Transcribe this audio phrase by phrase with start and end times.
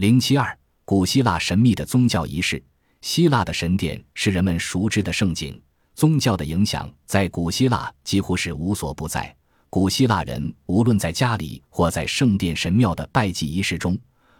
[0.00, 2.64] 零七二，古希腊神秘的宗教仪式。
[3.02, 5.60] 希腊的神殿是人们熟知的圣景，
[5.94, 9.36] 宗教的影响在古希腊几乎是无所不在。
[9.68, 13.94] 古希腊人无论在家里或在圣殿神庙的拜祭仪式中，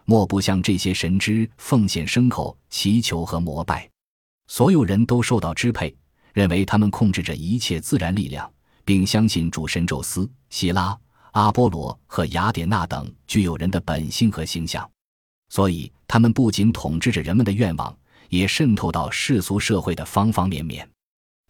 [0.07, 3.87] 莫不向这些神之奉献牲口、祈求和膜拜。
[4.47, 5.95] 所有人都受到支配，
[6.33, 8.51] 认为他们控制着一切自然力量，
[8.83, 10.99] 并相信主神宙斯、希拉、
[11.33, 14.91] 阿波罗和雅典娜等具有人的本性和形象。
[15.51, 17.95] 所以，他们不仅统治着人们的愿望，
[18.31, 20.89] 也渗透到世俗社会的方方面面。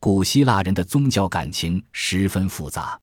[0.00, 2.98] 古希腊人的宗教感情十分复杂。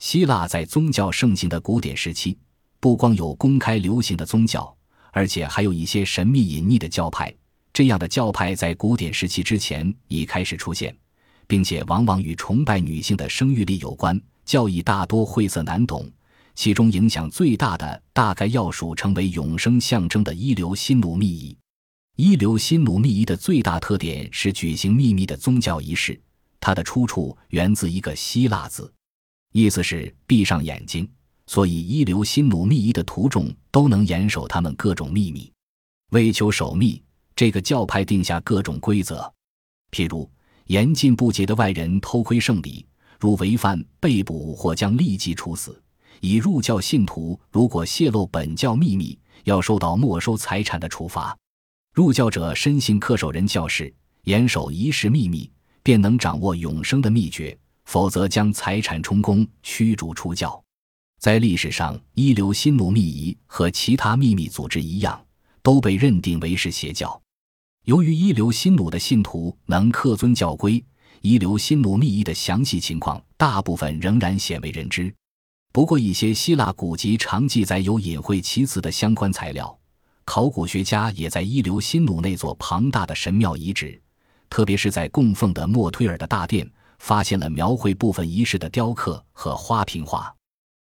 [0.00, 2.36] 希腊在宗教盛行的古典时期，
[2.80, 4.76] 不光有公开流行的宗教，
[5.12, 7.32] 而且还有一些神秘隐匿的教派。
[7.72, 10.94] 这样的教派在古典时期之前已开始出现，
[11.46, 14.20] 并且往往与崇拜女性的生育力有关。
[14.44, 16.10] 教义大多晦涩难懂，
[16.54, 21.56] 其中影响最大的大概要数成为永生象征的一流新奴密仪。
[22.16, 26.20] 一流新奴密仪的最大特点是举行秘密的宗教仪式，
[26.60, 28.92] 它的出处源自一个希腊字，
[29.52, 31.08] 意思是闭上眼睛。
[31.46, 35.50] 所以，一流新奴密仪的徒众都能严守他们各种秘密，
[36.10, 37.02] 为求守密。
[37.34, 39.30] 这个教派定下各种规则，
[39.90, 40.30] 譬如
[40.66, 42.86] 严禁不洁的外人偷窥圣礼，
[43.18, 45.72] 如违犯被捕或将立即处死；
[46.20, 51.36] 以入教信徒如果泄露本教秘密，要受到没收财产的处罚。
[51.94, 53.92] 入教者深信恪守人教事，
[54.24, 55.50] 严守仪式秘密，
[55.82, 60.62] 便能掌握永生的秘诀；否则将财产充公，驱逐出教。
[61.18, 65.24] 在历史上，一流新努密仪和其他秘密组织一样，
[65.62, 67.20] 都被认定为是邪教。
[67.84, 70.84] 由于一流新努的信徒能恪遵教规，
[71.20, 75.12] 一流新努密仪的详细情况大部分仍然鲜为人知。
[75.72, 79.78] 不过，一些希腊古籍常记载有隐晦其词的相关材料。
[80.26, 83.98] 考古学家也在一流新努那座庞大的神庙遗址，
[84.50, 90.32] 特别是在供奉的莫推尔的大殿，发现了描绘部分仪式的雕刻和花瓶画。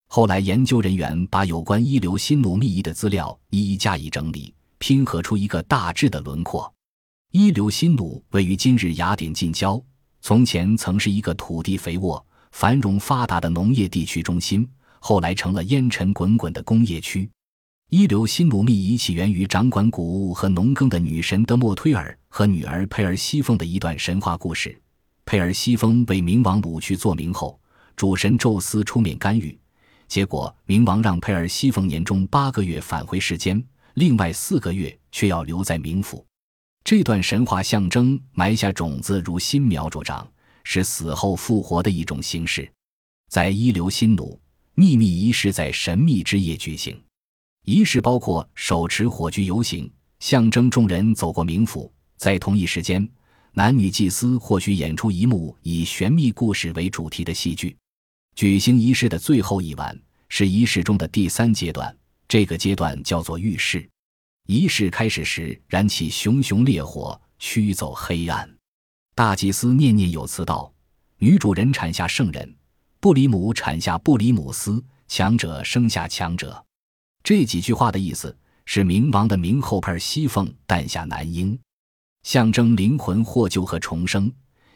[0.08, 6.74] 后来，研究人员把有关一流新努密仪的资料一一加以整理，拼合出一个大致的轮廓。
[7.34, 9.84] 伊留辛努位于今日雅典近郊，
[10.22, 14.68] 从前曾是一个土地肥沃、繁荣发达的农业地区中心，
[15.00, 17.30] 后来成了烟尘滚滚的工业区。
[17.90, 24.78] 伊留辛努密仪起源于掌管谷物和农耕的女神德莫忒尔和女儿佩尔西风的一段神话故事。
[25.26, 27.58] 佩尔西风被冥王掳去做冥后，
[27.96, 29.58] 主神宙斯出面干预，
[30.08, 36.26] 结果冥王让佩尔西风年中八个月返回世间，另外四个月却要留在冥府。
[36.84, 40.26] 这段神话象征埋下种子，如新苗茁长，
[40.64, 42.70] 是死后复活的一种形式。
[43.30, 44.40] 在一流新奴
[44.80, 46.96] 秘密仪式在神秘之夜举行，
[47.66, 51.92] 仪式包括手持火炬游行，象征众人走过冥府。
[52.16, 53.10] 在同一时间，
[53.54, 57.76] 男女祭司或许演出一幕以玄秘故事为主题的戏剧。
[58.36, 60.00] 举行仪式的最后一晚
[60.30, 63.90] 是仪式中的第三阶段，这个阶段叫做浴室。
[64.46, 68.48] 仪式开始时，燃起熊熊烈火，驱走黑暗。
[69.16, 70.72] 大祭司念念有词道
[71.18, 72.56] ：“女主人产下圣人，
[73.00, 76.64] 布里姆产下布里姆斯，强者生下强者。”
[77.24, 78.36] 这几句话的意思
[78.66, 81.58] 是，冥王的冥后派西凤诞下男婴，
[82.24, 84.32] 象征灵魂获救和重生。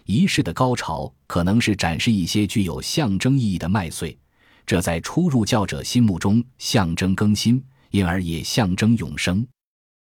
[0.05, 4.17] 仪式的高潮可能是展示一些具有象征意义的麦穗，
[4.65, 9.45] 这在初入教者心目中象征更新，因而也象征永生。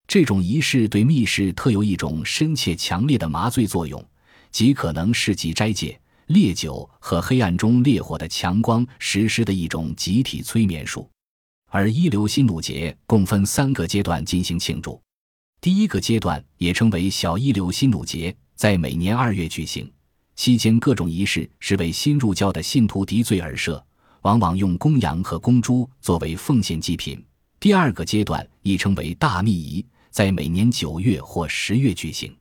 [0.08, 4.04] 这种仪式对密室特有一种深切强烈的麻醉作用，
[4.50, 11.10] 极可能是及斋戒、烈酒和黑暗中烈火的强光实施的一种集体催眠术。
[11.66, 15.00] 而一流新努节共分三个阶段进行庆祝。
[15.60, 19.90] 第一个阶段也称为小一流新努节，在每年二月举行，
[20.36, 23.84] 期间各种仪式是为新入教的信徒敌罪而设，
[24.22, 27.20] 往往用公羊和公猪作为奉献祭品。
[27.58, 29.84] 第二个阶段亦称为大密仪。
[30.10, 32.32] 在每年九月或十月举行，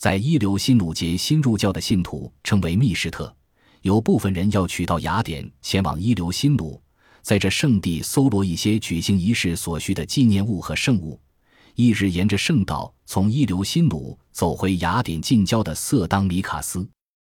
[0.00, 3.36] 在一流新努节新入教的信徒称为密士特，
[3.82, 6.80] 有部分人要取到雅典前往一流新努，
[7.20, 11.20] 在这圣地搜罗一些举行仪式所需的纪念物和圣物，
[11.74, 16.88] 一日沿着圣道从一流新努走回雅典近郊的色当米卡斯。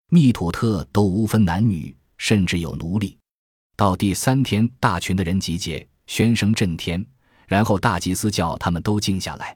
[0.10, 3.18] 密土特都无分男女，甚至有奴隶。
[3.76, 7.06] 到第三天，大群的人集结，喧声震天，
[7.46, 9.54] 然后大祭司叫他们都静下来。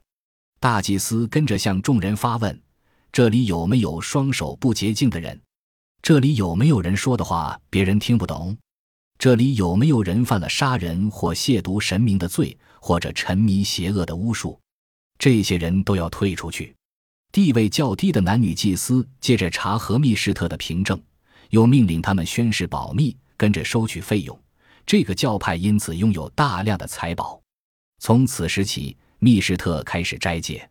[0.60, 2.60] 大祭司跟着向众人发问
[3.10, 5.40] ：“这里有没有双手不洁净的人？
[6.02, 8.56] 这里有没有人说的话别人听不懂？
[9.18, 14.58] 这里有没有人犯了杀人或亵渎神明的罪，或者沉迷邪恶的巫术？”
[15.18, 16.74] 这些人都要退出去。
[17.32, 20.98] 地位较低的男女祭司接着查核密士特的凭证，
[21.50, 24.40] 又命令他们宣誓保密，跟着收取费用。
[24.86, 27.42] 这个教派因此拥有大量的财宝。
[27.98, 30.70] 从此时起，密士特开始斋戒。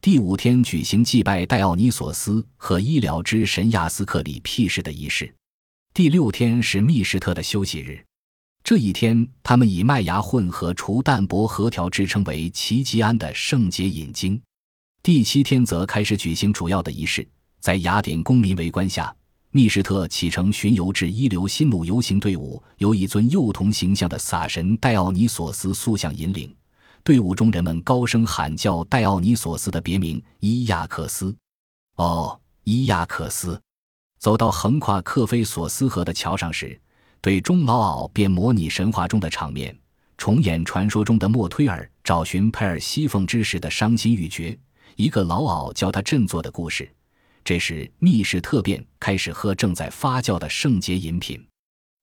[0.00, 5.34] 第五天举行祭拜戴奥尼索斯和医疗之神亚斯克里辟士的仪式。
[5.92, 8.00] 第六天是密士特的休息日。
[8.62, 14.40] 这一天，他们以麦芽混合除淡泊核条制称为奇吉安的圣洁饮经。
[15.02, 17.26] 第七天则开始举行主要的仪式，
[17.58, 19.12] 在雅典公民围观下，
[19.50, 26.54] 密士特启程巡游至一流新努游行队伍，由一尊幼童形象的撒神戴奥尼索斯塑像引领。
[27.08, 31.34] 队伍中人们高声喊叫戴奥尼索斯的别名伊亚克斯。
[31.94, 33.58] 哦，伊亚克斯！
[34.18, 36.78] 走到横跨克菲索斯河的桥上时。
[37.22, 39.74] 对钟老媪便模拟神话中的场面，
[40.18, 44.54] 重演传说中的莫推尔找寻佩尔西凤之时的伤心欲绝，
[44.96, 46.86] 一个老媪教他振作的故事。
[47.42, 51.42] 这时，密室特变开始喝正在发酵的圣洁饮品。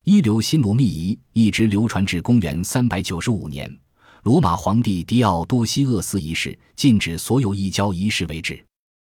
[0.05, 3.71] 一流新罗密仪一直流传至公元三百九十五年，
[4.25, 8.65] 罗马皇帝狄奥多西厄斯一世禁止所有异教仪式为止。